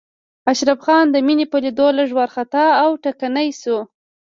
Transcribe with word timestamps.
اشرف 0.51 0.79
خان 0.85 1.05
د 1.11 1.15
مينې 1.25 1.45
په 1.51 1.57
ليدو 1.63 1.87
لږ 1.97 2.09
وارخطا 2.17 2.65
او 2.83 2.89
ټکنی 3.03 3.47
شو. 3.61 3.77